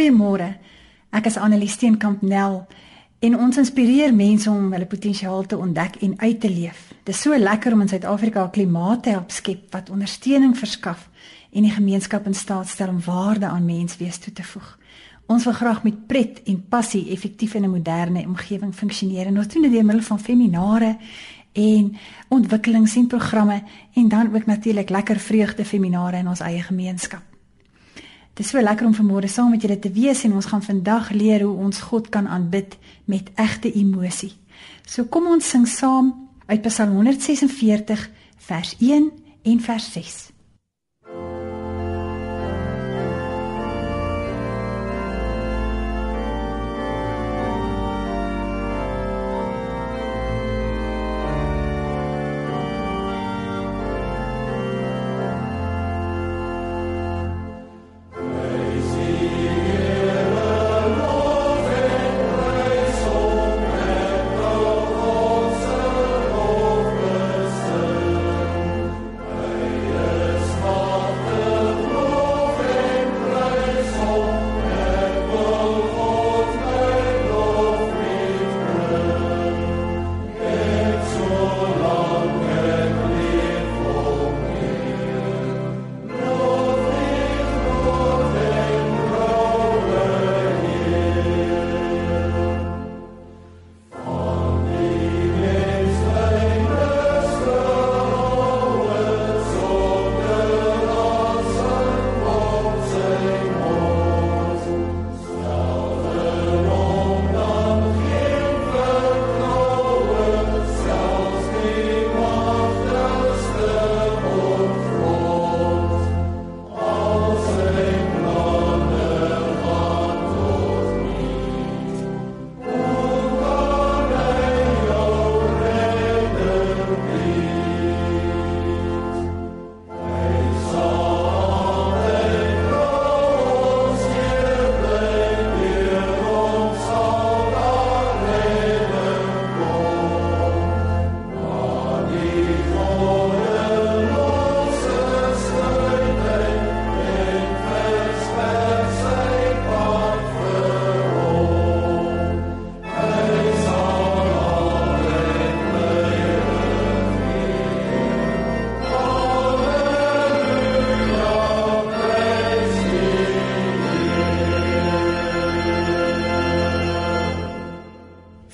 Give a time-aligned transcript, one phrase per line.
[0.00, 0.54] Goeiemôre.
[1.12, 2.54] Ek is Annelie Steenkamp Nel
[3.20, 6.78] en ons inspireer mense om hulle potensiaal te ontdek en uit te leef.
[7.04, 11.10] Dit is so lekker om in Suid-Afrika 'n klimaat te help skep wat ondersteuning verskaf
[11.52, 14.78] en die gemeenskap in staat stel om waarde aan menswees toe te voeg.
[15.26, 19.48] Ons wil graag met pret en passie effektief in 'n moderne omgewing funksioneer en ons
[19.48, 20.96] doen dit deur middel van seminare
[21.52, 21.96] en
[22.28, 23.62] ontwikkelings en programme
[23.94, 27.29] en dan ook natuurlik lekker vreugde seminare in ons eie gemeenskap.
[28.34, 31.10] Dit is so lekker om vanmôre saam met julle te wees en ons gaan vandag
[31.10, 34.32] leer hoe ons God kan aanbid met egte emosie.
[34.86, 36.14] So kom ons sing saam
[36.46, 39.10] uit Psalm 146 vers 1
[39.42, 40.29] en vers 6.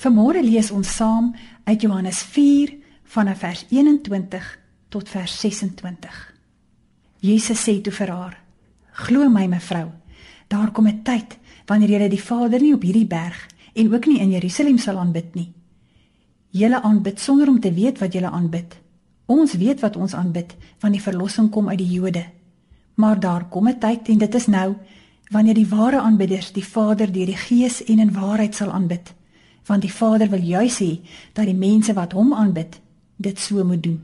[0.07, 1.33] Vanmôre lees ons saam
[1.67, 2.69] uit Johannes 4
[3.11, 4.45] vanaf vers 21
[4.87, 6.13] tot vers 26.
[7.19, 8.37] Jesus sê toe vir haar:
[9.03, 9.89] "Glo my, mevrou,
[10.47, 14.19] daar kom 'n tyd wanneer julle die Vader nie op hierdie berg en ook nie
[14.19, 15.51] in Jerusalem sal aanbid nie.
[16.49, 18.77] Julle aanbid sonder om te weet wat julle aanbid.
[19.25, 22.25] Ons weet wat ons aanbid, want die verlossing kom uit die Jode.
[22.95, 24.75] Maar daar kom 'n tyd en dit is nou
[25.31, 29.17] wanneer die ware aanbidders die Vader deur die Gees en in waarheid sal aanbid."
[29.67, 30.99] Want die Vader wil juis hê
[31.33, 32.79] dat die mense wat hom aanbid,
[33.17, 33.99] dit so moet doen.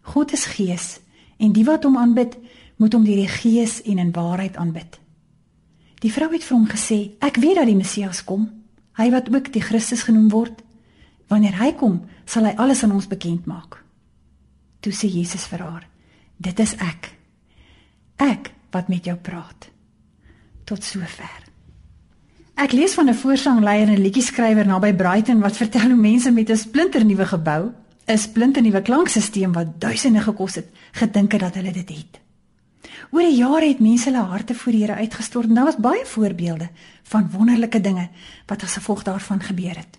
[0.00, 1.00] God is gees
[1.38, 2.36] en die wat hom aanbid,
[2.76, 4.98] moet hom deur die gees en in waarheid aanbid.
[6.04, 8.50] Die vrou het vir hom gesê: "Ek weet dat die Messias kom,
[8.98, 10.62] hy wat ook die Christus genoem word.
[11.28, 13.82] Wanneer hy kom, sal hy alles aan ons bekend maak."
[14.80, 15.88] Toe sê Jesus vir haar:
[16.36, 17.14] "Dit is ek.
[18.16, 19.70] Ek wat met jou praat."
[20.64, 21.53] Tot sover.
[22.54, 26.56] Ek lees van 'n voorsangleier en liedjie-skrywer naby Brighton wat vertel hoe mense met 'n
[26.56, 27.72] splinternuwe gebou,
[28.06, 32.20] 'n splinternuwe klankstelsel wat duisende gekos het, gedink het dat hulle dit het.
[33.10, 36.06] Oor die jare het mense hulle harte voor die Here uitgestort en daar was baie
[36.06, 36.68] voorbeelde
[37.02, 38.08] van wonderlike dinge
[38.46, 39.98] wat as gevolg daarvan gebeur het.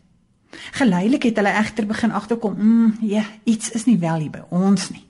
[0.71, 4.89] Geleidelik het hulle egter begin agterkom, mm, ja, iets is nie wel hier by ons
[4.89, 5.05] nie.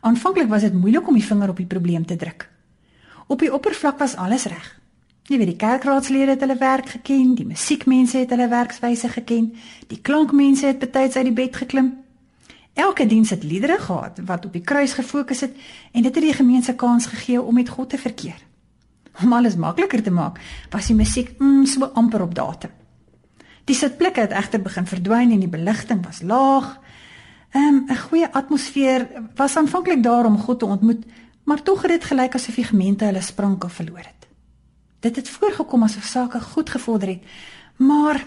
[0.00, 2.50] Aanvanklik was dit moeilik om die vinger op die probleem te druk.
[3.26, 4.77] Op die oppervlak was alles reg.
[5.28, 9.50] Jy weet die kerkraadslede het hulle werk geken, die musiekmense het hulle werkswyse geken,
[9.90, 11.90] die klankmense het betyds uit die bed geklim.
[12.72, 15.56] Elke diens het liedere gehad wat op die kruis gefokus het
[15.92, 18.40] en dit het die gemeente kans gegee om met God te verkeer.
[19.22, 20.40] Om alles makliker te maak,
[20.70, 22.70] was die musiek mm, so amper op datum.
[23.68, 26.78] Die sitplekke het egter begin verdwyn en die beligting was laag.
[27.50, 31.04] Ehm, 'n um, goeie atmosfeer was aanvanklik daar om God te ontmoet,
[31.44, 34.17] maar tog het dit gelyk asof die gemeente hulle spranke verloor het.
[35.00, 37.22] Dit het voorgekom asof sake goed gevorder het,
[37.76, 38.26] maar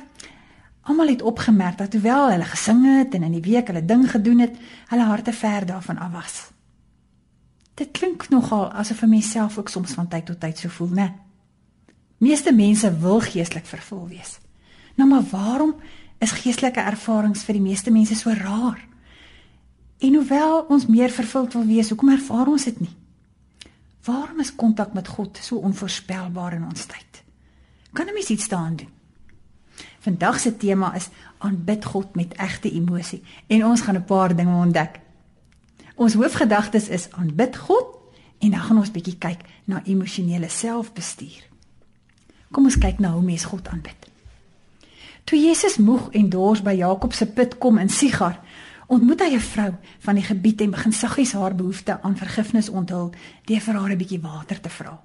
[0.82, 4.40] almal het opgemerk dat hoewel hulle gesing het en in die week hulle ding gedoen
[4.40, 4.56] het,
[4.88, 6.52] hulle harte ver daarvan af was.
[7.74, 10.90] Dit klink nogal asof 'n mens self ook soms van tyd tot tyd so voel,
[10.90, 11.14] né?
[12.18, 14.40] Meeste mense wil geestelik vervul wees.
[14.96, 15.76] Nou maar waarom
[16.18, 18.88] is geestelike ervarings vir die meeste mense so raar?
[19.98, 22.96] En hoewel ons meer vervuld wil wees, hoekom ervaar ons dit nie?
[24.04, 27.24] Waarom is kontak met God so onvoorspelbaar in ons tyd?
[27.94, 28.90] Kan 'n mens iets daaraan doen?
[30.00, 34.56] Vandag se tema is aanbid God met egte emosie en ons gaan 'n paar dinge
[34.56, 35.00] ontdek.
[35.96, 37.86] Ons hoofgedagtes is aanbid God
[38.38, 41.50] en dan gaan ons bietjie kyk na emosionele selfbestuur.
[42.52, 44.10] Kom ons kyk na hoe mens God aanbid.
[45.24, 48.40] Toe Jesus moeg en dors by Jakob se put kom in Sigar,
[48.92, 53.12] ontmoet hy 'n vrou van die gebied en begin saggies haar behoefte aan vergifnis onthul
[53.46, 55.02] deur vir haar 'n bietjie water te vra.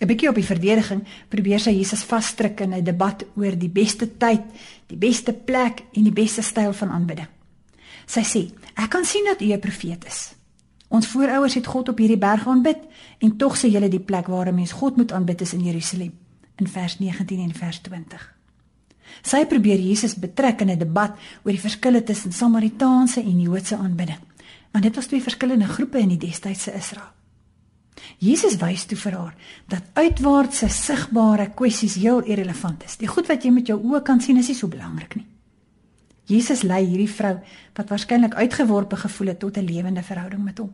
[0.00, 4.16] 'n Bietjie op die verdediging probeer sy Jesus vasdruk in 'n debat oor die beste
[4.16, 4.42] tyd,
[4.86, 7.28] die beste plek en die beste styl van aanbidding.
[8.06, 10.34] Sy sê: "Ek kan sien dat u 'n profeet is.
[10.88, 12.78] Ons voorouers het God op hierdie berg aanbid
[13.18, 16.12] en tog sê julle die plek waar 'n mens God moet aanbid is in Jerusalem."
[16.56, 18.34] In vers 19 en vers 20.
[19.22, 24.20] Sy probeer Jesus betrek in 'n debat oor die verskille tussen Samaritaanse en Joodse aanbidding,
[24.72, 27.12] want dit was twee verskillende groepe in die destydse Israel.
[28.18, 29.34] Jesus wys toe vir haar
[29.68, 32.96] dat uitwaartse sigbare kwessies heel irrelevant is.
[32.96, 35.26] Die goed wat jy met jou oë kan sien is nie so belangrik nie.
[36.26, 37.34] Jesus lei hierdie vrou
[37.76, 40.72] wat waarskynlik uitgeworpe gevoel het tot 'n lewende verhouding met hom.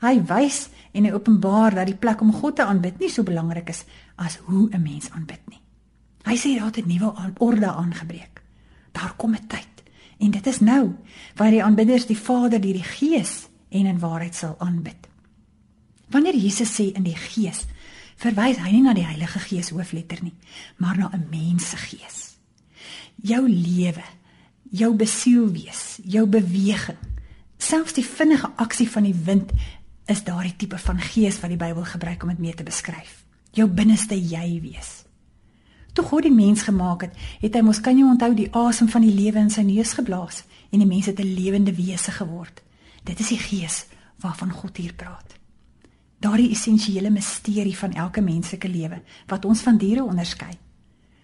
[0.00, 3.68] Hy wys en hy openbaar dat die plek om God te aanbid nie so belangrik
[3.68, 3.84] is
[4.16, 5.60] as hoe 'n mens aanbid nie.
[6.28, 8.42] Hy sê daar het 'n nuwe orde aangebreek.
[8.92, 9.74] Daar kom 'n tyd
[10.18, 10.94] en dit is nou
[11.34, 15.08] waar die aanbidders die Vader deur die Gees en in waarheid sal aanbid.
[16.08, 17.66] Wanneer Jesus sê in die Gees,
[18.16, 20.34] verwys hy nie na die Heilige Gees hoofletter nie,
[20.76, 22.36] maar na 'n mens se gees.
[23.16, 24.04] Jou lewe,
[24.70, 26.98] jou besielwees, jou beweging,
[27.56, 29.52] selfs die vinnige aksie van die wind
[30.06, 33.24] is daardie tipe van gees wat die Bybel gebruik om dit mee te beskryf.
[33.50, 35.07] Jou binneste jy wees.
[35.98, 39.02] Toe God die mens gemaak het, het hy mos kan jy onthou die asem van
[39.02, 42.62] die lewe in sy neus geblaas en die mens het 'n lewende wese geword.
[43.02, 43.86] Dit is die gees
[44.22, 45.34] waarvan God hier praat.
[46.20, 50.54] Daardie essensiële misterie van elke menslike lewe wat ons van diere onderskei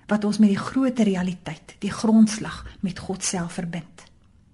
[0.06, 4.04] wat ons met die groot realiteit, die grondslag met God self verbind.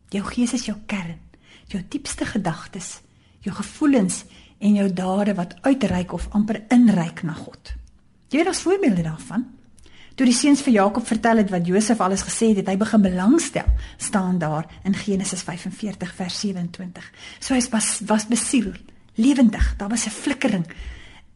[0.09, 1.19] Jou gees is jou kern,
[1.67, 3.01] jou diepste gedagtes,
[3.41, 4.25] jou gevoelens
[4.59, 7.73] en jou dade wat uitreik of amper inreik na God.
[8.29, 9.60] Jy het as voorbeelde daarvan.
[10.21, 13.01] Toe die seuns vir Jakob vertel het wat Josef alles gesê het, het hy begin
[13.01, 17.07] belangstel, staan daar in Genesis 45 vers 27.
[17.41, 18.75] So hy was was besiel,
[19.17, 20.67] lewendig, daar was 'n flikkering,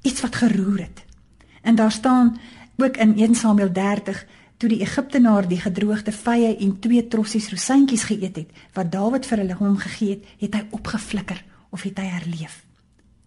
[0.03, 1.05] iets wat geroer het.
[1.63, 2.37] En daar staan
[2.77, 4.27] Ook in 1 Samuel 30
[4.57, 9.43] toe die Egiptenaar die gedroogde vye en twee trossies rosientjies geëet het wat Dawid vir
[9.45, 12.65] hulle hom gegee het, het hy opgeflikker of het hy herleef.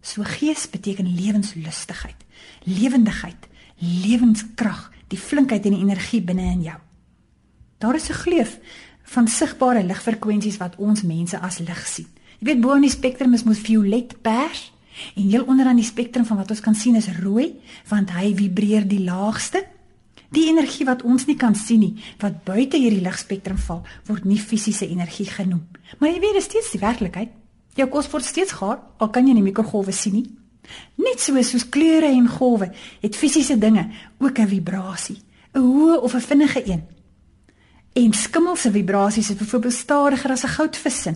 [0.04, 2.26] So gees beteken lewenslustigheid,
[2.68, 3.48] lewendigheid,
[3.80, 6.78] lewenskrag, die flinkheid en die energie binne in jou.
[7.78, 8.60] Daar is 'n gleuf
[9.04, 12.08] van sigbare ligfrekwensies wat ons mense as lig sien.
[12.40, 14.72] Jy weet bo in die spektrum is mos violet, pers,
[15.16, 17.52] En heel onderaan die spektrum van wat ons kan sien is rooi,
[17.90, 19.64] want hy vibreer die laagste.
[20.34, 24.40] Die energie wat ons nie kan sien nie, wat buite hierdie ligspektrum val, word nie
[24.42, 25.64] fisiese energie genoem.
[26.00, 27.32] Maar jy weet, dit is steeds die werklikheid.
[27.78, 30.26] Jou kos word steeds gaar, al kan jy nie mikrogolwe sien nie.
[31.08, 32.72] Net so soos kleure en golwe,
[33.02, 33.88] het fisiese dinge
[34.20, 35.22] ook 'n vibrasie,
[35.54, 36.84] 'n hoë of 'n vinnige een.
[37.94, 41.14] En skimmel se vibrasies is byvoorbeeld stadiger as 'n goudvis se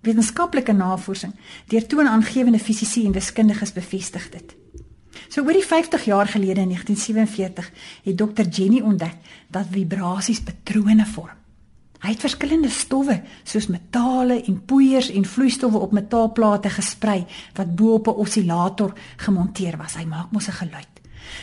[0.00, 1.34] wetenskaplike navorsing
[1.66, 4.54] deur toonaangewende fisici en wiskundiges bevestig dit.
[5.28, 7.70] So oor die 50 jaar gelede in 1947
[8.04, 9.16] het Dr Jenny ontdek
[9.50, 11.45] dat vibrasies patrone vorm.
[12.00, 17.24] Hy het verskillende stowwe soos metale en poeiers en vloeistowwe op metaalplate gesprei
[17.56, 19.94] wat bo op 'n osilator gemonteer was.
[19.94, 20.96] Hy maak mos 'n geluid.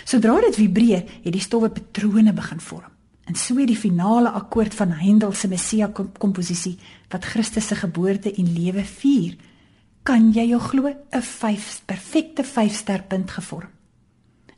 [0.03, 2.91] Sodra dit vibreer, het die stowwe patrone begin vorm.
[3.24, 6.77] En so die finale akkoord van Handel se Messia komposisie
[7.10, 9.36] wat Christus se geboorte en lewe vier,
[10.03, 13.69] kan jy jou glo 'n 5 perfekte 5-ster punt gevorm.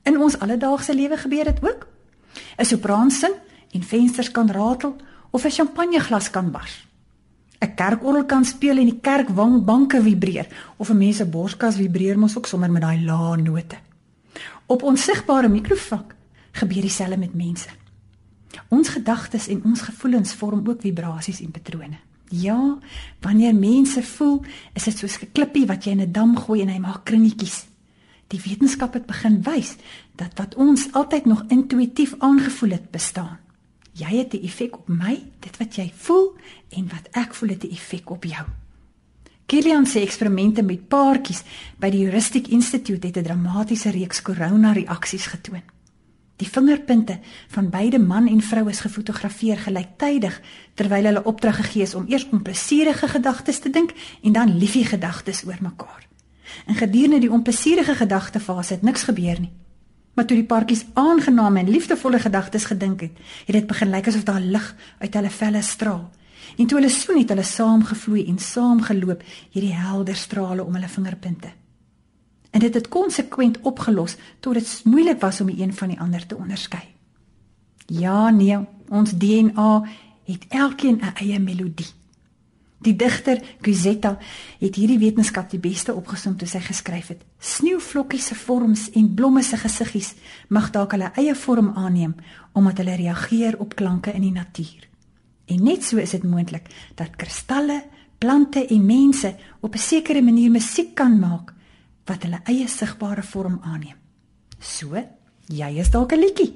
[0.03, 1.87] In ons alledaagse lewe gebeur dit ook.
[2.57, 3.33] 'n Sopraan sing
[3.71, 4.95] en vensters kan ratel
[5.31, 6.85] of 'n champagneglas kan bars.
[7.59, 12.37] 'n Kerkorgel kan speel en die kerkbanke vibreer of 'n mens se borskas vibreer mos
[12.37, 13.75] ook sommer met daai lae note.
[14.65, 16.15] Op onsigbare mikrovlak
[16.51, 17.69] gebeur dieselfde met mense.
[18.67, 21.97] Ons gedagtes en ons gevoelens vorm ook vibrasies en patrone.
[22.29, 22.77] Ja,
[23.21, 24.41] wanneer mense voel,
[24.73, 27.65] is dit soos 'n klippie wat jy in 'n dam gooi en hy maak kringetjies.
[28.27, 29.75] Die wetenskap het begin wys
[30.15, 33.37] dat wat ons altyd nog intuïtief aangevoel het, bestaan.
[33.95, 36.35] Jy het 'n effek op my, dit wat jy voel
[36.69, 38.45] en wat ek voel het 'n effek op jou.
[39.45, 41.43] Kilian se eksperimente met paartjies
[41.77, 45.61] by die Heuristic Institute het 'n dramatiese reeks korona reaksies getoon.
[46.35, 50.41] Die vingerpunte van beide man en vrou is gefotografeer gelyktydig
[50.73, 55.45] terwyl hulle opdrag gegee is om eers onplesierige gedagtes te dink en dan liefie gedagtes
[55.45, 56.07] oor mekaar.
[56.65, 59.51] En gedurende die onplesierige gedagtefase het niks gebeur nie.
[60.15, 64.23] Maar toe die paartjies aangename en liefdevolle gedagtes gedink het, het dit begin lyk asof
[64.23, 66.09] daar lig uit hulle velle straal.
[66.57, 70.73] En toe hulle soen het hulle saam gevloei en saam geloop hierdie helder strale om
[70.73, 71.51] hulle vingerpunte.
[72.51, 76.25] En dit het konsekwent opgelos tot dit moeilik was om die een van die ander
[76.25, 76.83] te onderskei.
[77.85, 78.57] Ja, nee,
[78.89, 79.83] ons DNA
[80.23, 81.91] het elkeen 'n eie melodie.
[82.85, 84.11] Die digter Guzetta
[84.59, 89.41] het hierdie wetenskap die beste opgesom toe sy geskryf het: Sneeuvlokkies se vorms en blomme
[89.43, 90.13] se gesiggies
[90.53, 92.13] mag dalk hulle eie vorm aanneem
[92.53, 94.85] omdat hulle reageer op klanke in die natuur.
[95.49, 97.81] En net so is dit moontlik dat kristalle,
[98.17, 101.53] plante en mense op 'n sekere manier musiek kan maak
[102.05, 103.97] wat hulle eie sigbare vorm aanneem.
[104.59, 104.95] So,
[105.47, 106.53] jy is dalk 'n liedjie.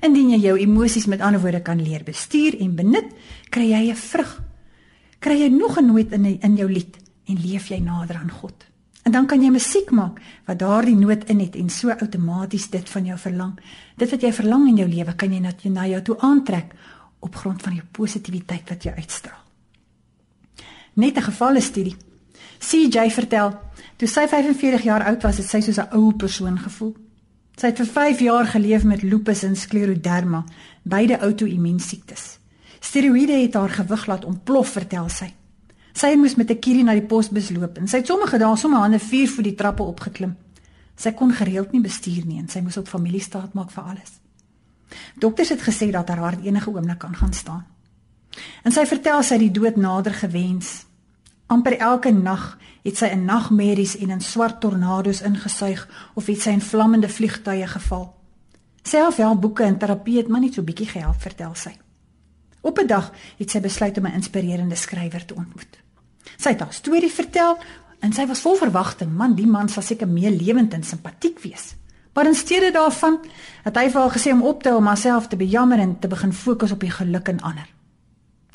[0.00, 3.06] Indien jy jou emosies met ander woorde kan leer bestuur en benut,
[3.50, 4.51] kry jy 'n vrug
[5.22, 8.66] kry jy nog 'n noot in in jou lied en leef jy nader aan God.
[9.02, 12.90] En dan kan jy musiek maak wat daardie noot in het en so outomaties dit
[12.90, 13.58] van jou verlang.
[13.96, 16.74] Dit wat jy verlang in jou lewe kan jy na jou toe aantrek
[17.18, 19.42] op grond van die positiwiteit wat jy uitstraal.
[20.94, 21.96] Net 'n gevalle studie.
[22.58, 23.58] CJ vertel,
[23.96, 26.96] toe sy 45 jaar oud was, het sy soos 'n ou persoon gevoel.
[27.56, 30.44] Sy het vir 5 jaar geleef met lupus en skleroderma,
[30.82, 32.41] beide outo-immuunsiektes.
[32.82, 35.28] Steroïde het haar gewig laat ontplof, vertel sy.
[35.94, 38.80] Sy moes met 'n kierie na die posbus loop en sy het sommige dae sommer
[38.80, 40.36] hande vier voet die trappe opgeklim.
[40.96, 44.12] Sy kon gereeld nie bestuur nie en sy moes op familiestaat maak vir alles.
[45.18, 47.66] Dokters het gesê dat haar hart enige oomblik kan gaan staan.
[48.64, 50.86] En sy vertel sy die dood nader gewens.
[51.46, 56.50] amper elke nag het sy in nagmerries en in swart tornado's ingesuig of het sy
[56.50, 58.14] in vlammende vliegtuie geval.
[58.82, 61.81] Self wel boeke en terapie het maar net so bietjie gehelp, vertel sy.
[62.62, 65.78] Op 'n dag het sy besluit om 'n inspirerende skrywer te ontmoet.
[66.36, 67.58] Sy het haar storie vertel
[67.98, 71.74] en sy was vol verwagting, man, die man sal seker meer lewend en simpatiek wees.
[72.12, 73.20] Maar in steede daarvan
[73.62, 76.08] het hy vir haar gesê om op te hou om haarself te bejammer en te
[76.08, 77.68] begin fokus op die geluk in ander.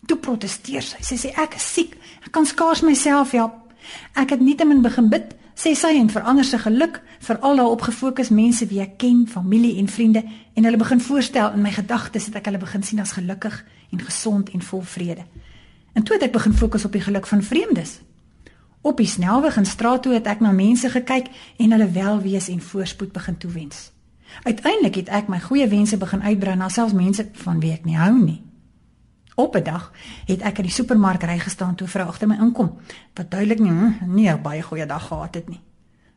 [0.06, 1.02] Toe protesteer sy.
[1.02, 1.98] Sy sê ek is siek.
[2.26, 3.54] Ek kan skaars myself help.
[4.14, 8.30] Ek het nietemin begin bid, sê sy en verander sy geluk vir al haar opgefokus
[8.30, 10.24] mense wie ek ken, familie en vriende
[10.54, 14.00] en hulle begin voorstel in my gedagtes het ek hulle begin sien as gelukkig en
[14.00, 15.26] gesond en vol vrede.
[15.94, 18.00] En toe het ek begin fokus op die geluk van vreemdes.
[18.82, 21.28] Op die snelweg en straat toe het ek na mense gekyk
[21.58, 23.92] en hulle welwees en voorspoed begin toewens.
[24.44, 27.98] Uiteindelik het ek my goeie wense begin uitbrei na selfs mense van wie ek nie
[27.98, 28.42] hou nie.
[29.36, 29.92] Op 'n dag
[30.26, 32.78] het ek in die supermark ry gestaan toe vrou agter my inkom
[33.14, 35.62] wat duidelik nie hm, nie 'n baie goeie dag gehad het nie.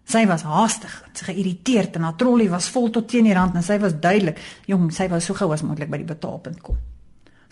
[0.05, 3.62] Sy was haastig, sy geïrriteerd en haar trolly was vol tot teen die rand en
[3.62, 6.77] sy was duidelik, jong, sy wou so gou as moontlik by die betaalpunt kom.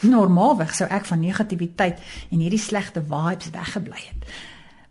[0.00, 1.98] Normaalweg sou ek van negativiteit
[2.30, 4.30] en hierdie slegte vibes weggebly het.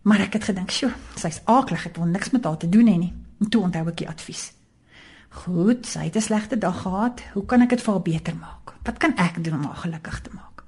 [0.02, 2.98] Maar ek het gedink, "Sjoe, sy's aaklig, ek wil niks met haar te doen hê
[2.98, 4.52] nie." En toe onthou ek die advies.
[5.30, 7.22] Goed, sy het 'n slegte dag gehad.
[7.34, 8.74] Hoe kan ek dit vir haar beter maak?
[8.84, 10.64] Wat kan ek doen om haar gelukkig te maak?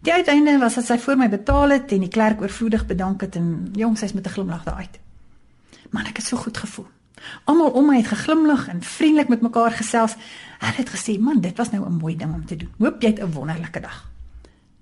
[0.00, 3.36] Die uiteinde was dat sy vir my betaal het en die klerk oorvloedig bedank het
[3.36, 4.98] en jong, sy's met 'n glimlag daar uit.
[5.90, 6.86] Maar ek het so goed gevoel.
[7.44, 10.16] Almal om my het geglimlag en vriendelik met mekaar gesels.
[10.58, 12.72] Hulle het gesê, "Man, dit was nou 'n mooi ding om te doen.
[12.78, 14.10] Hoop jy het 'n wonderlike dag."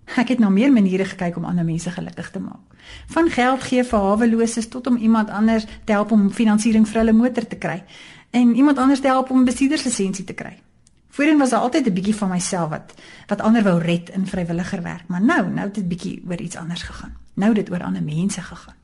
[0.04, 2.60] Ek het na meer maniere gekyk om ander mense gelukkig te maak.
[3.06, 7.12] Van geld gee vir haweloses tot om iemand anders te help om finansiering vir hulle
[7.12, 7.82] motor te kry
[8.30, 10.60] en iemand anders te help om 'n bestuurderslisensie te kry.
[11.08, 12.94] Voorheen was daar altyd 'n bietjie van myself wat
[13.26, 16.56] wat ander wou red in vrywilliger werk, maar nou, nou het dit bietjie oor iets
[16.56, 17.16] anders gegaan.
[17.34, 18.74] Nou dit oor ander mense gegaan.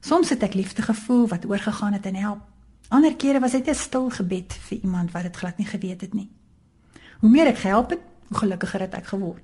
[0.00, 2.40] Soms het ek liefde gevoel wat oorgegaan het en help.
[2.90, 6.14] Ander kere was dit 'n stil gebed vir iemand wat dit glad nie geweet het
[6.14, 6.30] nie.
[7.20, 9.42] Hoe meer ek gehelp het, hoe gelukkiger het ek geword.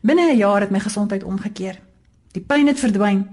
[0.00, 1.78] Binne 'n jaar het my gesondheid omgekeer.
[2.32, 3.28] Die pyn het verdwyn.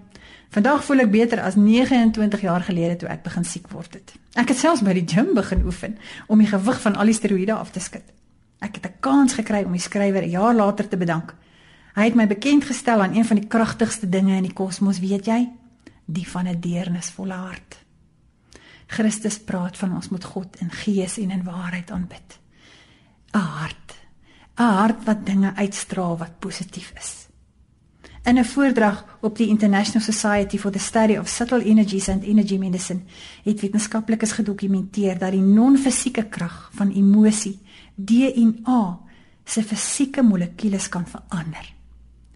[0.49, 4.13] Vandag voel ek beter as 29 jaar gelede toe ek begin siek word het.
[4.33, 5.97] Ek het selfs by die gim begin oefen
[6.27, 8.05] om die gewig van al die steroïde af te skud.
[8.59, 11.35] Ek het 'n kans gekry om die skrywer 'n jaar later te bedank.
[11.95, 15.25] Hy het my bekend gestel aan een van die kragtigste dinge in die kosmos, weet
[15.25, 15.49] jy?
[16.05, 17.78] Die van 'n deernisvolle hart.
[18.89, 22.39] Christus praat van ons moet God in gees en in waarheid aanbid.
[23.34, 23.96] 'n Hart.
[24.58, 27.27] 'n Hart wat dinge uitstraal wat positief is.
[28.24, 32.58] In 'n voordrag op die International Society for the Study of Subtle Energies and Energy
[32.58, 33.00] Medicine
[33.43, 37.60] het wetenskaplikes gedokumenteer dat die non-fisieke krag van emosie,
[37.96, 39.00] DNA,
[39.43, 41.74] se fisieke molekules kan verander.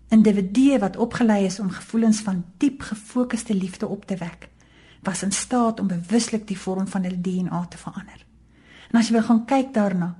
[0.09, 4.49] Individue wat opgelei is om gevoelens van diep gefokusde liefde op te wek,
[5.03, 8.25] was in staat om bewuslik die vorm van hulle DNA te verander.
[8.91, 10.15] En as jy wil gaan kyk daarna,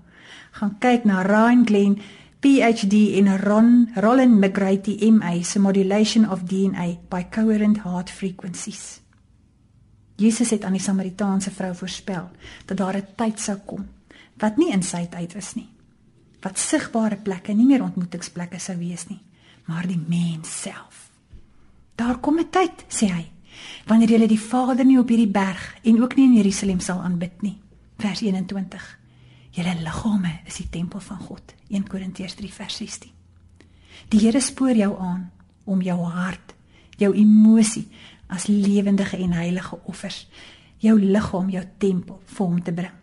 [0.51, 1.97] gaan kyk na Ryan Glen
[2.43, 8.99] PhD in Ron Roland McGrady MA se modulation of DNA by coherent heart frequencies.
[10.15, 12.29] Jesus het aan die Samaritaanse vrou voorspel
[12.65, 13.87] dat daar 'n tyd sou kom
[14.37, 15.69] wat nie in sy tyd is nie.
[16.41, 19.21] Wat sigbare plekke nie meer ontmoetingsplekke sou wees nie,
[19.65, 21.09] maar die mens self.
[21.95, 23.31] Daar kom 'n tyd, sê hy,
[23.87, 27.41] wanneer jy die Vader nie op hierdie berg en ook nie in Jerusalem sal aanbid
[27.41, 27.57] nie.
[27.97, 28.99] Vers 21.
[29.53, 31.53] Julle liggame is die tempel van God.
[31.69, 33.11] 1 Korintiërs 3 vers 16.
[34.09, 35.29] Die Here spoor jou aan
[35.69, 36.55] om jou hart,
[36.97, 37.85] jou emosie
[38.27, 40.27] as lewendige en heilige offers,
[40.81, 42.99] jou liggaam, jou tempel vir hom te bring.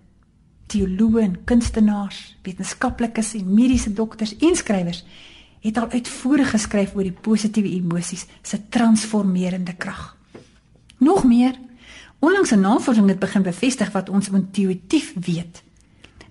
[0.70, 5.04] Teoloë en kunstenaars, wetenskaplikes en mediese dokters en skrywers
[5.60, 10.16] het al uitvoerig geskryf oor die positiewe emosies se transformerende krag.
[11.00, 11.58] Nog meer,
[12.18, 15.62] onlangs 'n navorsing het begin bevestig wat ons intuïtief weet.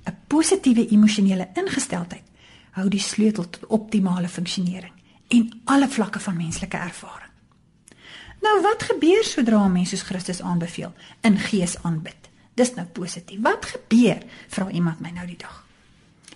[0.03, 2.23] 'n Positiewe emosionele ingesteldheid
[2.71, 4.93] hou die sleutel tot optimale funksionering
[5.27, 7.31] en alle vlakke van menslike ervaring.
[8.41, 12.29] Nou wat gebeur sodra 'n mens soos Christus aanbeveel in gees aanbid?
[12.53, 13.41] Dis nou positief.
[13.41, 14.17] Wat gebeur?
[14.47, 15.65] Vra iemand my nou die dag.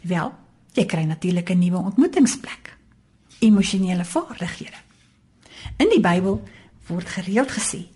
[0.01, 0.33] Wel,
[0.71, 2.77] jy kry natuurlik 'n nuwe ontmoetingsplek.
[3.39, 4.77] Emosionele vaardighede.
[5.77, 6.43] In die Bybel
[6.87, 7.92] word gereeld gesê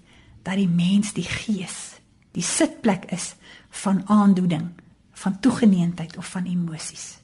[0.47, 1.97] dat die mens die gees,
[2.31, 3.33] die sitplek is
[3.83, 4.69] van aandoening,
[5.19, 7.17] van toegeneentheid of van emosies.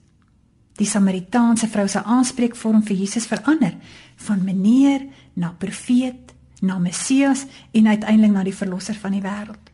[0.75, 3.77] Die Samaritaanse vrou se aanspreekvorm vir Jesus verander
[4.25, 5.05] van meneer
[5.39, 6.33] na profeet
[6.63, 9.71] na Messias en uiteindelik na die verlosser van die wêreld.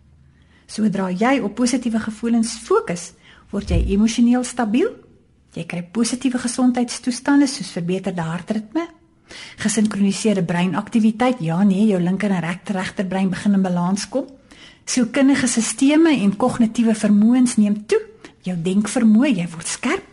[0.70, 3.14] Sodra jy op positiewe gevoelens fokus,
[3.50, 4.92] word jy emosioneel stabiel.
[5.58, 8.86] Jy kry positiewe gesondheidstoestande soos verbeterde hartritme,
[9.58, 11.40] gesinkroniseerde breinaktiwiteit.
[11.40, 14.26] Ja nee, jou linker en regter regterbrein begin in balans kom.
[14.86, 18.02] Sielkundige stelsels en kognitiewe vermoëns neem toe.
[18.42, 20.06] Jou denkvermoë, jy word skerp.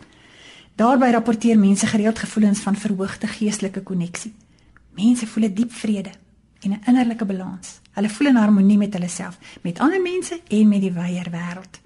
[0.77, 4.33] Daarby rapporteer mense gereeld gevoelens van verhoogde geestelike koneksie.
[4.93, 6.11] Mense voel 'n diep vrede,
[6.61, 7.79] en 'n innerlike balans.
[7.91, 11.79] Hulle voel in harmonie met hulle self, met ander mense en met die wyeer wêreld.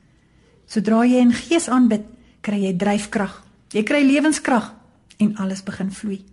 [0.66, 2.02] Sodra jy in gees aanbid,
[2.42, 3.44] kry jy dryfkrag.
[3.70, 4.76] Jy kry lewenskrag
[5.18, 6.24] en alles begin vloei.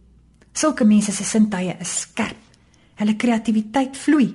[0.59, 2.39] Sulke mense se sintuie is skerp.
[2.99, 4.33] Hulle kreatiwiteit vloei.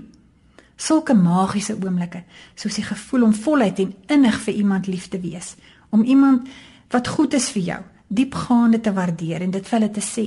[0.79, 2.23] Sulke magiese oomblikke,
[2.55, 5.53] soos die gevoel om voluit en innig vir iemand lief te wees,
[5.91, 6.47] om iemand
[6.95, 10.25] wat goed is vir jou, diepgaande te waardeer en dit vir hulle te sê,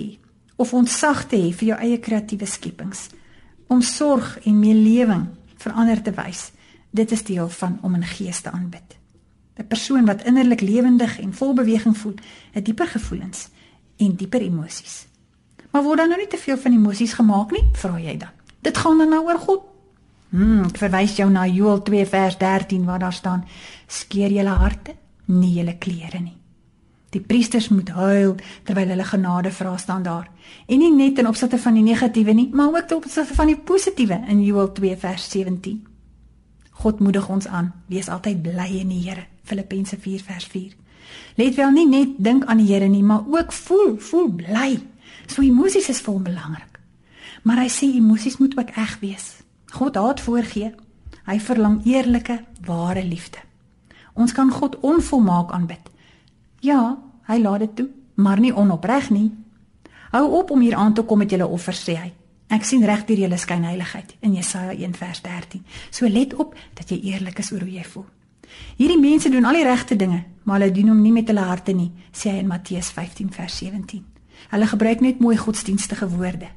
[0.60, 3.08] of ontsag te hê vir jou eie kreatiewe skepings
[3.72, 5.26] om sorg en meelewing
[5.58, 6.50] vir ander te wys.
[6.94, 8.96] Dit is deel van om in gees te aanbid.
[9.58, 12.14] 'n Persoon wat innerlik lewendig en vol beweging voel,
[12.52, 13.48] het dieper gevoelens
[13.96, 15.06] en dieper emosies.
[15.70, 18.34] Maar word dan nou nie te veel van emosies gemaak nie, vra jy dan.
[18.62, 19.66] Dit gaan dan nou oor God.
[20.30, 23.44] Hm, ek verwys jou na Joël 2 vers 13 waar daar staan:
[23.86, 24.94] "Skeer julle harte,
[25.26, 26.36] nie julle klere nie."
[27.10, 30.30] Die priesters moet huil terwyl hulle genade vra staan daar.
[30.66, 33.56] En nie net in opsigte van die negatiewe nie, maar ook ten opsigte van die
[33.56, 35.86] positiewe in Joël 2 vers 17.
[36.70, 39.24] God moedig ons aan, wees altyd bly in die Here.
[39.44, 40.74] Filippense 4 vers 4.
[41.36, 44.78] Let wel nie net dink aan die Here nie, maar ook voel, voel bly.
[45.26, 46.80] So emosies is vol belangrik.
[47.42, 49.26] Maar hy sê emosies moet ook eg wees.
[49.76, 50.72] God haat voorgee.
[51.26, 53.38] Hy verlang eerlike, ware liefde.
[54.14, 55.90] Ons kan God onvolmaak aanbid.
[56.64, 59.30] Ja, hy laat dit toe, maar nie onopreg nie.
[60.14, 62.12] Hou op om hier aan te kom met julle offers sê hy.
[62.48, 65.64] Ek sien reg deur julle skynheiligheid in Jesaja 1 vers 13.
[65.90, 68.06] So let op dat jy eerlik is oor hoe jy voel.
[68.78, 71.74] Hierdie mense doen al die regte dinge, maar hulle doen hom nie met hulle harte
[71.74, 74.04] nie, sê hy in Matteus 15 vers 17.
[74.50, 76.48] Hulle gebruik net mooi godsdienstige woorde.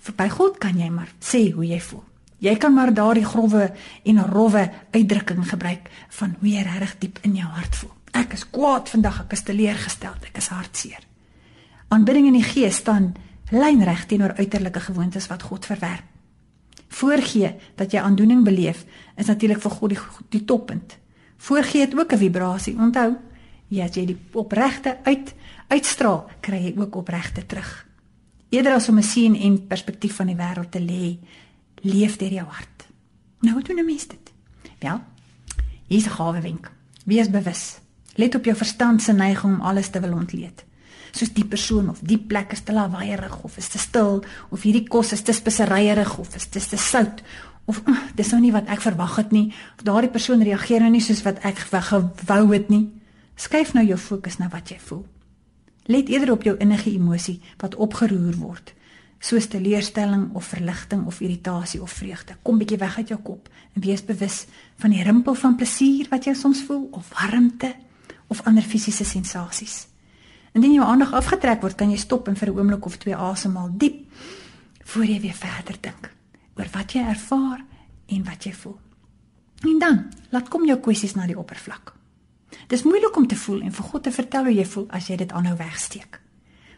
[0.00, 2.04] Vir by God kan jy maar sê hoe jy voel.
[2.40, 3.66] Jy kan maar daardie grouwe
[4.04, 7.92] en rowwe uitdrukking gebruik van hoe jy reg diep in jou hart voel.
[8.16, 11.02] Ek is kwaad vandag, ek is teleurgesteld, ek is hartseer.
[11.92, 13.12] Aanbidding in die gees staan
[13.52, 16.06] lynreg teenoor uiterlike gewoontes wat God verwerp.
[16.90, 18.84] Voorgee dat jy aandoening beleef
[19.16, 20.00] is natuurlik vir God die,
[20.32, 20.96] die toppunt.
[21.40, 22.76] Voorgee het ook 'n vibrasie.
[22.78, 23.16] Onthou,
[23.68, 25.34] jy as jy die opregte uit
[25.70, 27.70] uitstraal, kry jy ook opregte terug.
[28.50, 31.18] Eerder as om 'n sien en perspektief van die wêreld te lê,
[31.82, 32.86] leef deur jou hart.
[33.40, 34.32] Nou hoe doen 'n mens dit?
[34.78, 35.00] Wel,
[35.86, 36.70] hier's 'n gawe wenk.
[37.04, 37.78] Wees bewus.
[38.14, 40.64] Let op jou verstand se neiging om alles te wil ontleed.
[41.10, 44.88] Soos die persoon of die plek is te lawaaiig of is te stil of hierdie
[44.88, 47.22] kos is te speseryerig of is te sout
[47.64, 50.90] of uh, dis nou nie wat ek verwag het nie of daardie persoon reageer nou
[50.90, 52.88] nie soos wat ek gewou het nie.
[53.36, 55.04] Skuif nou jou fokus na wat jy voel.
[55.90, 58.74] Let eerder op jou innige emosie wat opgeroer word
[59.20, 62.36] soos teleurstelling of verligting of irritasie of vreugde.
[62.42, 64.46] Kom bietjie weg uit jou kop en wees bewus
[64.80, 67.74] van die rimpel van plesier wat jy soms voel of warmte
[68.32, 69.88] of ander fisiese sensasies.
[70.54, 73.70] Indien jou aandag afgetrek word, kan jy stop en vir 'n oomblik of twee asemhaal
[73.76, 74.06] diep
[74.84, 76.10] voor jy weer verder dink
[76.56, 77.64] oor wat jy ervaar
[78.06, 78.78] en wat jy voel.
[79.62, 81.99] En dan, laat kom jou kwessies na die oppervlak.
[82.68, 85.16] Dis moeilik om te voel en vir God te vertel hoe jy voel as jy
[85.16, 86.20] dit aanhou wegsteek.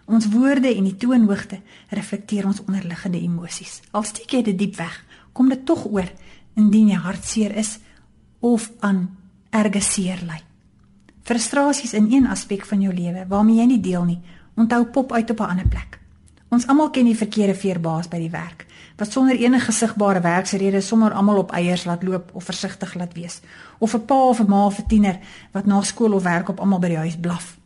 [0.07, 3.81] Ons woorde en die toonhoogte reflekteer ons onderliggende emosies.
[3.93, 4.97] Al steek jy dit diep weg,
[5.33, 6.09] kom dit tog oor
[6.57, 7.79] indien jy hartseer is
[8.41, 9.07] of aan
[9.51, 10.41] erge seer ly.
[11.23, 14.21] Frustrasies in een aspek van jou lewe waarmee jy nie deel nie,
[14.59, 15.99] onthou pop uit op 'n ander plek.
[16.51, 21.13] Ons almal ken die verkeerde veerbaas by die werk wat sonder enige sigbare werksrede sommer
[21.13, 23.41] almal op eiers laat loop of versigtig laat wees
[23.79, 25.19] of 'n pa of 'n ma of 'n tiener
[25.53, 27.59] wat na skool of werk op almal by die huis blaf.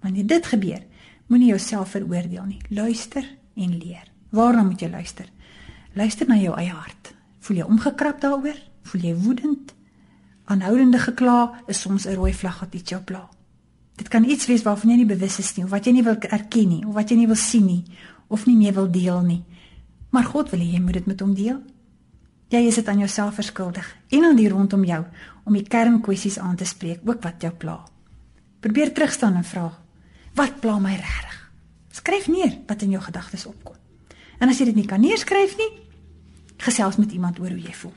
[0.00, 0.82] Wanneer dit gebeur,
[1.26, 2.60] moenie jouself veroordeel nie.
[2.68, 3.24] Luister
[3.56, 4.06] en leer.
[4.30, 5.26] Waarna moet jy luister?
[5.92, 7.14] Luister na jou eie hart.
[7.38, 8.58] Voel jy omgekrap daaroor?
[8.82, 9.74] Voel jy woedend?
[10.44, 13.28] Aanhoudende gekla is soms 'n rooi vlag wat iets jou pla.
[13.96, 16.16] Dit kan iets wees waarvan jy nie bewus is nie of wat jy nie wil
[16.16, 17.84] erken nie of wat jy nie wil sien nie
[18.28, 19.44] of nie meer wil deel nie.
[20.10, 21.60] Maar God wil hê jy moet dit met hom deel.
[22.50, 25.04] Jy is dit aan jouself verskuldig en aan die rondom jou
[25.46, 27.78] om die kernkwessies aan te spreek, ook wat jou pla.
[28.60, 29.68] Probeer terugstaan en vra:
[30.34, 31.36] Wat pla my regtig?
[31.94, 33.78] Skryf neer wat in jou gedagtes opkom.
[34.40, 35.70] En as jy dit nie kan neerskryf nie,
[36.60, 37.94] gesels met iemand oor hoe jy voel.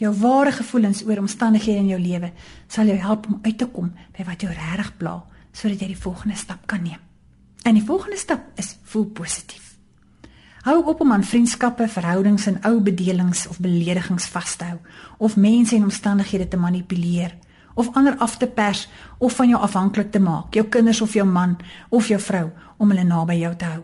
[0.00, 2.32] Jou ware gevoelens oor omstandighede in jou lewe
[2.68, 5.18] sal jou help om uit te kom by wat jou regtig pla,
[5.52, 7.00] sodat jy die volgende stap kan neem.
[7.62, 9.69] En die volgende stap is voel positief.
[10.60, 14.78] Hou op om aan vriendskappe, verhoudings en ou bedelings of beledigings vas te hou
[15.18, 17.36] of mense en omstandighede te manipuleer
[17.74, 21.26] of ander af te pers of van jou afhanklik te maak, jou kinders of jou
[21.28, 21.56] man
[21.88, 23.82] of jou vrou om hulle naby jou te hou.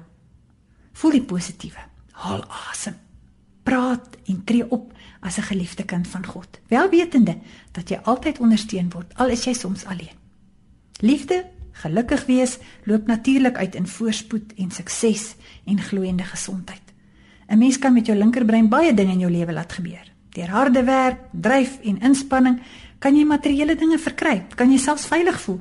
[0.93, 1.81] Voel die positiewe.
[2.13, 2.97] Haal asem.
[3.63, 7.39] Praat en tree op as 'n geliefde kind van God, wel wetende
[7.73, 10.17] dat jy altyd ondersteun word al is jy soms alleen.
[11.01, 11.45] Liefde
[11.77, 15.35] Gelukkig wees loop natuurlik uit in voorspoed en sukses
[15.65, 16.83] en gloeiende gesondheid.
[17.49, 20.13] 'n Mens kan met jou linkerbrein baie dinge in jou lewe laat gebeur.
[20.31, 22.61] Deur harde werk, dryf en inspanning
[22.99, 25.61] kan jy materiële dinge verkry, kan jy selfs veilig voel.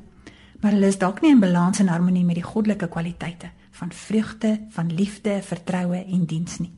[0.62, 4.62] Maar hulle is dalk nie in balans en harmonie met die goddelike kwaliteite van vreugde,
[4.70, 6.72] van liefde, vertroue en diens nie.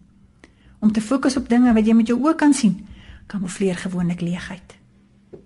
[0.80, 2.88] Om te fokus op dinge wat jy met jou oë kan sien,
[3.28, 4.78] kamoufleer gewoonlik leegheid.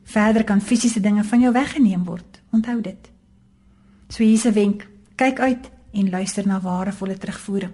[0.04, 2.42] Verder kan fisiese dinge van jou weggeneem word.
[2.52, 3.11] Onthou dit.
[4.12, 4.88] So hier's 'n wenk.
[5.16, 7.72] Kyk uit en luister na warevolle terugvoering.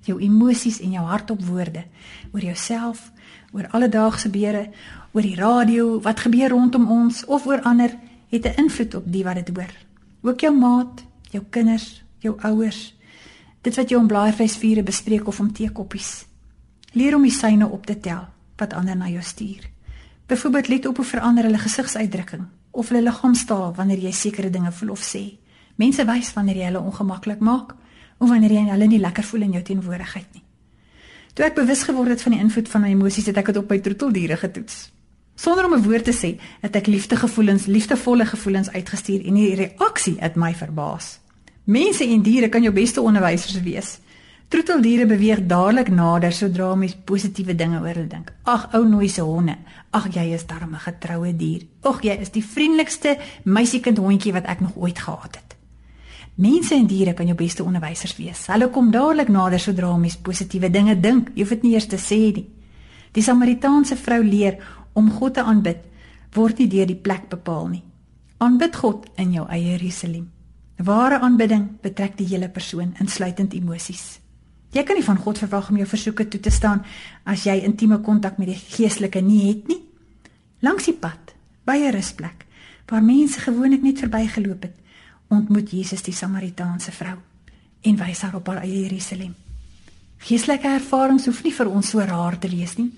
[0.00, 1.84] Jou emosies en jou hart op woorde
[2.32, 3.12] oor jouself,
[3.52, 4.70] oor alledaagse beere,
[5.12, 9.24] oor die radio, wat gebeur rondom ons of oor ander, het 'n invloed op die
[9.24, 9.74] wat dit hoor.
[10.22, 12.94] Ook jou maat, jou kinders, jou ouers.
[13.60, 16.26] Dit wat jy om blaaierfeesviere bespreek of om teekoppies.
[16.92, 19.70] Leer om die syne op te tel wat ander na jou stuur.
[20.26, 24.90] Byvoorbeeld let op hoe verander hulle gesigsuitdrukking of hulle liggaamstaal wanneer jy sekere dinge voel
[24.94, 25.24] of sê.
[25.76, 27.74] Mense wys wanneer jy hulle ongemaklik maak
[28.18, 30.42] of wanneer jy hulle nie lekker voel in jou teenwoordigheid nie.
[31.36, 33.68] Toe ek bewus geword het van die invloed van my emosies, het ek dit op
[33.68, 34.86] my troeteldiere getoets.
[35.36, 40.16] Sonder om 'n woord te sê, het ek liefdegevoelens, liefdevolle gevoelens uitgestuur en die reaksie
[40.18, 41.18] het my verbaas.
[41.64, 43.98] Mense en diere kan jou beste onderwysers wees.
[44.48, 48.30] Troeteldiere beweeg dadelik nader sodra mens positiewe dinge oor hulle dink.
[48.46, 49.56] Ag, ou nooise honde.
[49.90, 51.66] Ag, jy is darm 'n getroue dier.
[51.82, 55.56] Ag, jy is die vriendelikste meisiekind hondjie wat ek nog ooit gehad het.
[56.34, 58.46] Mense en diere kan jou beste onderwysers wees.
[58.46, 61.30] Hulle kom dadelik nader sodra mens positiewe dinge dink.
[61.34, 62.48] Jy hoef dit nie eers te sê nie.
[63.12, 64.58] Die Samaritaanse vrou leer
[64.92, 65.78] om God te aanbid
[66.34, 67.82] word nie deur die plek bepaal nie.
[68.38, 70.30] Aanbid God in jou eie Jerusalem.
[70.76, 74.20] Ware aanbidding betrek die hele persoon, insluitend emosies.
[74.76, 76.82] Jy kan nie van God verwag om jou versoeke toe te staan
[77.24, 79.78] as jy intieme kontak met die geestelike nie het nie.
[80.60, 81.32] Langs die pad,
[81.64, 82.44] by 'n rusplek
[82.86, 84.76] waar mense gewoonlik net verbygeloop het,
[85.28, 87.16] ontmoet Jesus die Samaritaanse vrou
[87.82, 89.34] en wys haar op haar eie Jerusalem.
[90.18, 92.92] Geestelike ervarings hoef nie vir ons so raar te wees nie.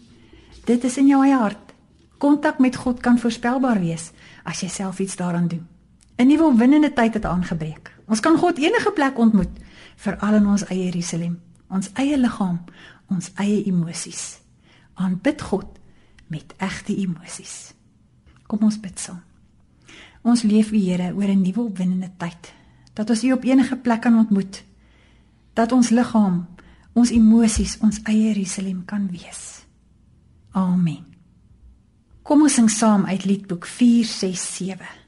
[0.65, 1.73] Dit is in jou eie hart.
[2.19, 4.11] Kontak met God kan voorspelbaar wees
[4.45, 5.67] as jy self iets daaraan doen.
[6.19, 7.93] 'n Nuwe opwindende tyd het aangebreek.
[8.09, 9.59] Ons kan God enige plek ontmoet,
[9.97, 12.61] veral in ons eie Jerusalem ons eie liggaam,
[13.09, 14.39] ons eie emosies.
[14.95, 15.79] Aanbid God
[16.29, 17.73] met egte emosies.
[18.47, 19.21] Kom ons bid saam.
[20.23, 22.53] Ons leef U Here oor 'n nuwe opwindende tyd.
[22.95, 24.65] Dat ons U op enige plek kan ontmoet.
[25.55, 26.47] Dat ons liggaam,
[26.93, 29.65] ons emosies, ons eie Jerusalem kan wees.
[30.51, 31.05] Amen.
[32.23, 35.08] Kom ons sing saam uit Liedboek 467.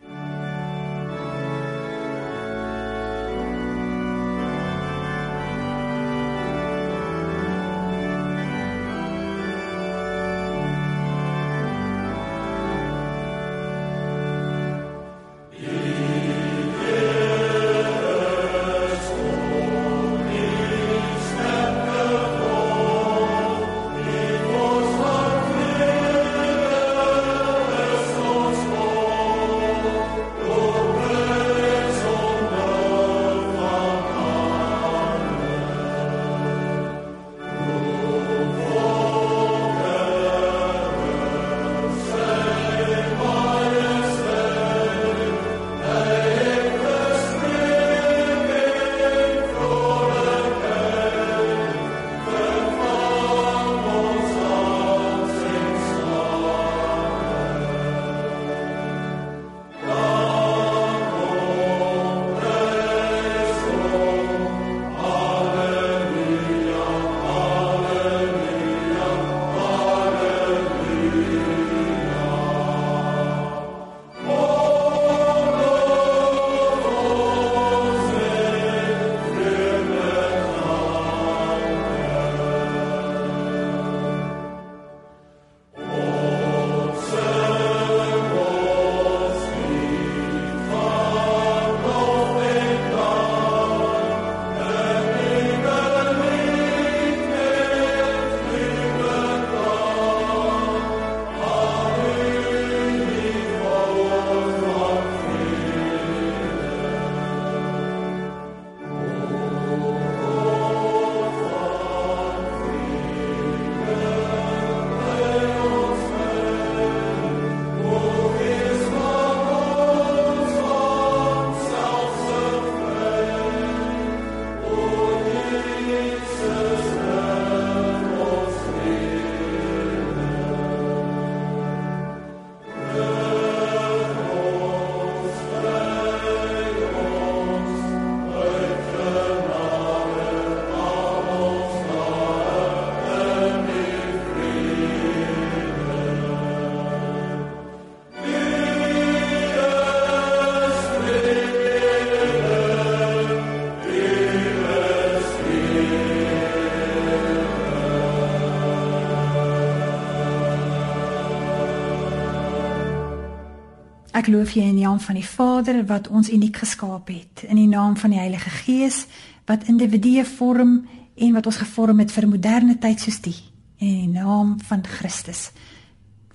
[164.20, 167.56] Ek loof U in die naam van die Vader wat ons uniek geskaap het, in
[167.56, 169.06] die naam van die Heilige Gees
[169.48, 170.74] wat individue vorm
[171.16, 173.38] en wat ons gevorm het vir moderne tyd soos die,
[173.80, 175.48] en in die naam van Christus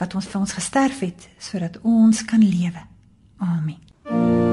[0.01, 2.81] wat ons vir ons gesterf het sodat ons kan lewe.
[3.37, 4.44] Amen.